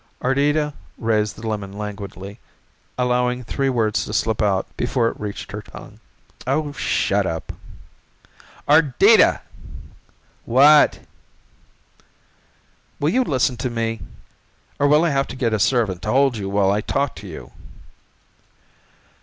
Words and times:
Ardita 0.23 0.73
raised 0.97 1.35
the 1.35 1.47
lemon 1.47 1.73
languidly, 1.73 2.39
allowing 2.97 3.43
three 3.43 3.69
words 3.69 4.03
to 4.05 4.13
slip 4.13 4.41
out 4.41 4.65
before 4.75 5.09
it 5.09 5.19
reached 5.19 5.51
her 5.51 5.61
tongue. 5.61 5.99
"Oh, 6.47 6.71
shut 6.71 7.27
up." 7.27 7.53
"Ardita!" 8.67 9.41
"What?" 10.43 11.01
"Will 12.99 13.09
you 13.09 13.23
listen 13.23 13.57
to 13.57 13.69
me 13.69 14.01
or 14.79 14.87
will 14.87 15.05
I 15.05 15.11
have 15.11 15.27
to 15.27 15.35
get 15.35 15.53
a 15.53 15.59
servant 15.59 16.01
to 16.01 16.09
hold 16.11 16.35
you 16.35 16.49
while 16.49 16.71
I 16.71 16.81
talk 16.81 17.15
to 17.17 17.27
you?" 17.27 17.51